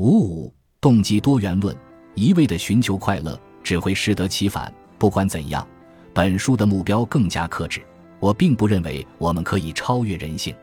[0.00, 0.50] 五五
[0.80, 1.76] 动机多元论，
[2.14, 4.72] 一味的寻求快乐只会适得其反。
[4.96, 5.68] 不管怎样，
[6.14, 7.82] 本书的目标更加克制。
[8.18, 10.54] 我并不认为我们可以超越人性，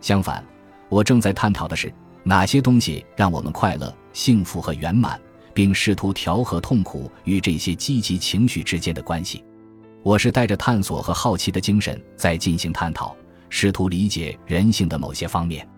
[0.00, 0.42] 相反，
[0.88, 5.20] 我正在探讨的是哪些东西让我们快乐、幸福和圆满，
[5.52, 9.44] 并试图调和痛苦与这些积极情绪之间的关系。
[10.02, 13.14] 我是带着探索和好奇的精神在进行探讨，
[13.50, 15.68] 试图理解人性的某些方面。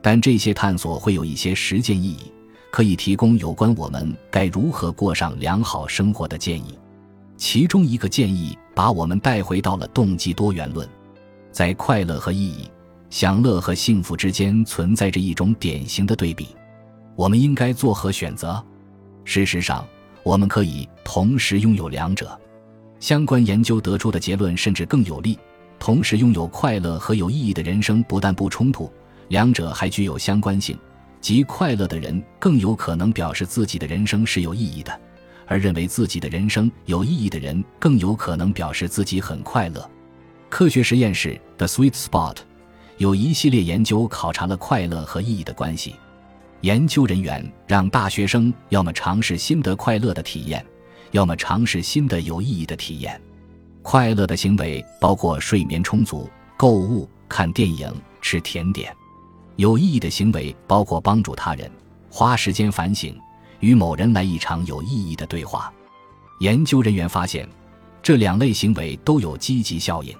[0.00, 2.32] 但这些探索会有一些实践意义，
[2.74, 6.76] 可以提供有关我们该如何过上良好生活的建议。
[7.36, 10.88] 其中一个建议把我们带回到了动机多元论，
[11.52, 12.68] 在快乐和意义、
[13.10, 16.48] 享乐和幸福之间存在着一种典型的对比，
[17.14, 18.60] 我们应该作何选择？
[19.24, 19.86] 事实上，
[20.24, 22.36] 我们可以同时拥有两者。
[22.98, 25.38] 相关研究得出的结论甚至更有利：
[25.78, 28.92] 同时拥有快乐和有意义的人生不但不冲突，
[29.28, 30.76] 两者还具有相关性，
[31.24, 35.00] 即快乐的人更有可能表示自己的人生是有意义的。
[35.46, 39.90] 而认为自己的人生有意义的人，更有可能表示自己很快乐。
[40.50, 42.36] 科学实验室 The Sweet Spot
[42.98, 45.94] 有一系列研究考察了快乐和意义的关系。
[46.60, 50.62] 研究人员让大学生要么尝试新的快乐的体验，
[51.12, 53.18] 要么尝试新的有意义的体验。
[53.80, 58.92] 快乐的行为包括睡眠充足、购物、看电影、吃甜点；
[59.56, 61.70] 有意义的行为包括帮助他人、
[62.10, 63.14] 花时间反省。
[63.60, 65.72] 与某人来一场有意义的对话。
[66.40, 67.48] 研究人员发现，
[68.02, 70.14] 这两类行为都有积极效应。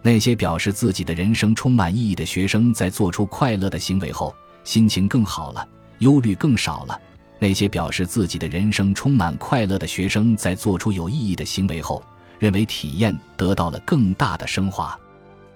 [0.00, 6.98] 那些表示自己的人生充满意义的学生，在做出快乐的行为后，心情更好了，忧虑更少了。
[7.38, 12.02] 那些表示自己的人生充满快乐的学生，在做出有意义的行为后，
[12.38, 14.98] 认为体验得到了更大的升华。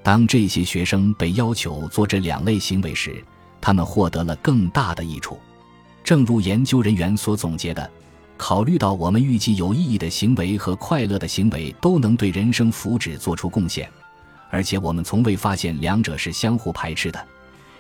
[0.05, 3.25] 当这些学生被要求做这两类行为时，
[3.59, 5.41] 他们获得了更大的益处。
[6.05, 7.91] 正如研究人员所总结的，
[8.37, 13.91] 考虑到我们预计有意义的行为和快乐的行为都能对人生福祉做出贡献，
[14.51, 17.27] 而且我们从未发现两者是相互排斥的，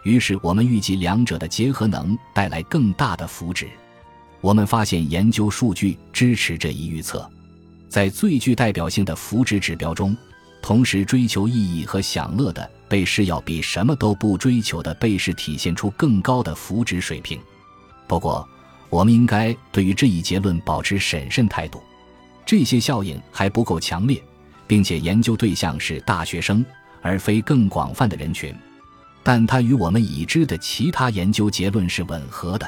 [0.03, 3.67] 于是我们预计两者的结合能带来更大的福祉。
[4.41, 7.31] 我们发现研究数据支持这一预测，
[7.91, 10.17] 在最具代表性的福祉指标中，
[10.65, 17.39] 同时追求意义和享乐的被试要比什么都不追求的被试体现出更高的福祉水平。
[18.07, 18.49] 不过，
[18.89, 21.83] 我们应该对于这一结论保持审慎态度。
[22.47, 24.25] 这些效应还不够强烈，
[24.67, 26.65] 并且研究对象是大学生，
[27.03, 28.55] 而非更广泛的人群。
[29.23, 32.67] 但它与我们已知的其他研究结论是吻合的。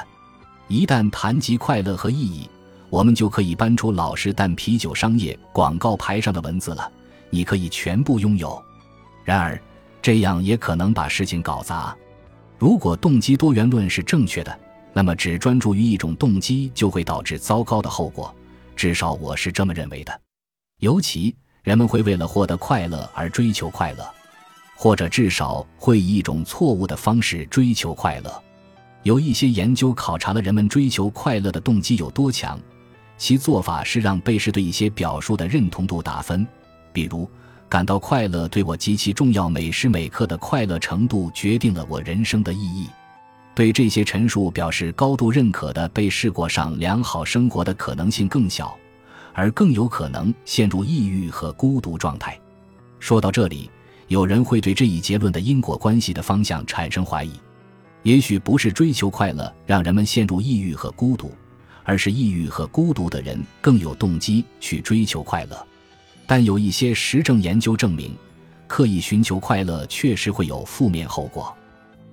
[0.67, 2.47] 一旦谈及快乐和意义，
[2.91, 6.91] 我们就可以搬出老式淡啤酒商业广告牌上的文字了
[7.37, 8.59] ：“你可以全部拥有。”
[9.23, 9.61] 然而，
[10.01, 11.95] 这样也可能把事情搞砸。
[12.57, 14.59] 如果动机多元论是正确的，
[14.91, 18.33] 那么，只专注于一种动机就会导致糟糕的后果，
[18.75, 20.21] 至少我是这么认为的。
[20.79, 24.09] 尤其，人们会为了获得快乐而追求快乐，
[24.75, 28.43] 或者至少会以一种错误的方式追求快乐。
[29.03, 32.59] 有一些研究考察了人们追求快乐的动机有多强，
[33.17, 36.45] 其做法是让被试对一些表述的认同度打分，
[36.93, 37.29] 比如
[37.69, 42.87] 感到快乐对我极其重要，每时每刻的快乐程度决定了我人生的意义。
[43.53, 48.77] 对这些陈述表示高度认可的被试过上良好生活的可能性更小，
[49.33, 52.39] 而更有可能陷入抑郁和孤独状态。
[52.99, 53.69] 说到这里，
[54.07, 57.31] 有人会对这一结论的因果关系的方向产生怀疑。
[58.03, 61.31] 也许不是追求快乐让人们陷入抑郁和孤独，
[61.83, 65.66] 而是抑郁和孤独的人更有动机去追求快乐。
[66.27, 68.15] 但有一些实证研究证明，
[68.67, 71.51] 刻意寻求快乐确实会有负面后果。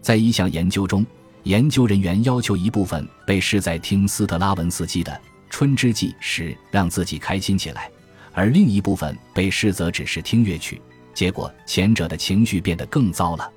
[0.00, 1.04] 在一项研究中。
[1.44, 5.12] 研究人员要求一部分被试在听斯特拉文斯基的
[5.50, 7.91] 《春之祭》时让自己开心起来，
[8.32, 10.80] 而另一部分被试则只是听乐曲，
[11.12, 13.53] 结果前者的情绪变得更糟了。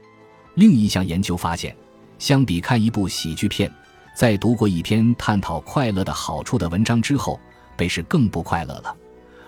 [0.56, 1.74] 另一项研究发现，
[2.20, 3.72] 相比看一部喜剧片，
[4.14, 7.40] 在读过一篇探讨快乐的好处的文章之后，
[7.78, 8.94] 被试更不快乐了。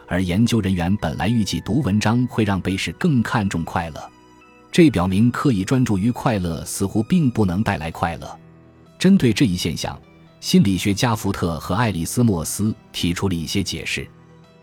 [0.09, 4.11] 而研究人员本来预计读文章会让被试更看重快乐。
[4.71, 8.39] 这表明，刻意专注于快乐似乎并不能带来快乐。
[8.97, 9.97] 针对这一现象，
[10.39, 14.07] 心理学家福特和爱丽丝·莫斯提出了一些解释。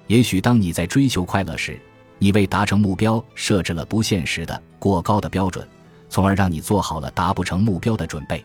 [0.08, 1.80] 也许，当你在追求快乐时，
[2.18, 5.66] 你为达成目标设置了不现实的、过高的标准，
[6.08, 8.44] 从而让你做好了达不成目标的准备。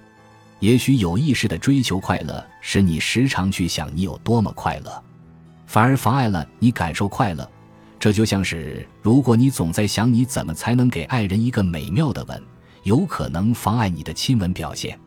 [0.60, 5.04] 也许，有意识的追求快乐，使你时常去想你有多么快乐，
[5.72, 7.50] 反而妨碍了你感受快乐。
[7.98, 12.44] 这就像是，如果你总在想你怎么才能给爱人一个美妙的吻，
[12.84, 15.00] 有可能妨碍你的亲吻表现。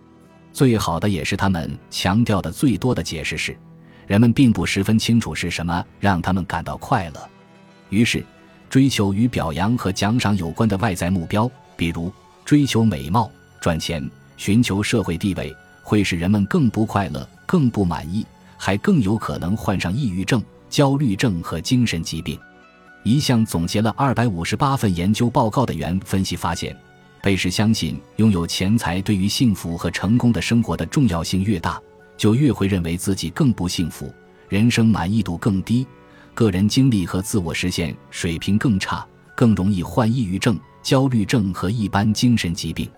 [0.55, 3.55] 最好的也是他们强调的最多的解释是，
[4.07, 7.29] 人们并不十分清楚是什么让他们感到快乐。
[7.91, 8.25] 于是，
[8.71, 11.47] 追求与表扬和奖赏有关的外在目标，
[11.77, 12.11] 比如
[12.43, 18.25] 追求美貌、赚钱、寻求社会地位，会使人们更不快乐、更不满意，
[18.57, 20.43] 还更有可能患上抑郁症、
[20.75, 22.37] 焦虑症和精神疾病。
[23.05, 26.77] 一项总结了二百五十八份研究报告的原分析发现。
[27.23, 31.81] 被试相信，拥有钱财对于幸福和成功的生活的重要性越大，
[32.17, 34.13] 就越会认为自己更不幸福，
[34.49, 35.87] 人生满意度更低，
[36.35, 39.07] 个人经历和自我实现水平更差，
[39.37, 42.91] 更容易患抑郁症、焦虑症和一般精神疾病。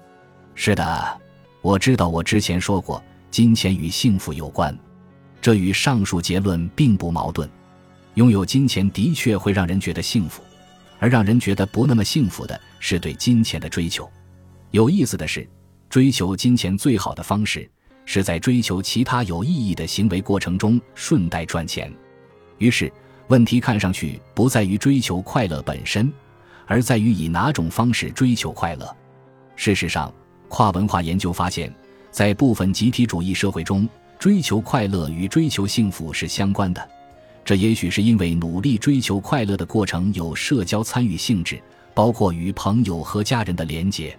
[0.55, 1.21] 是的，
[1.61, 4.75] 我知道，我之前说过，金钱与幸福有关，
[5.43, 7.47] 这与上述结论并不矛盾。
[8.17, 10.43] 拥有金钱的确会让人觉得幸福。
[10.99, 14.11] 而让人觉得不那么幸福的是对金钱的追求。
[14.71, 15.47] 有意思的是，
[15.91, 17.71] 追求金钱最好的方式
[18.07, 21.93] 是在追求其他有意义的行为过程中顺带赚钱。
[22.57, 22.91] 于是，
[23.29, 26.11] 问题看上去不在于追求快乐本身，
[26.67, 28.97] 而在于以哪种方式追求快乐。
[29.55, 30.11] 事实上，
[30.49, 31.71] 跨文化研究发现，
[32.11, 33.87] 在部分集体主义社会中，
[34.19, 36.89] 追求快乐与追求幸福是相关的。
[37.47, 41.63] 这也许是因为努力追求快乐的过程有社交参与性质，
[41.95, 44.19] 包括与朋友和家人的连结，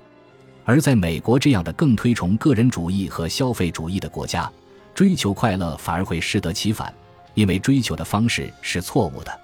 [0.63, 4.49] 而在美国这样的更推崇个人主义和消费主义的国家，
[4.95, 6.93] 追求快乐反而会适得其反，
[7.33, 9.39] 因为追求的方式是错误的。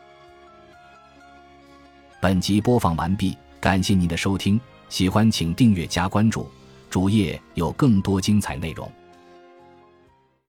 [2.21, 4.57] 本集播放完毕，感谢您的收听，
[4.87, 6.47] 喜欢请订阅加关注，
[6.89, 8.89] 主页有更多精彩内容。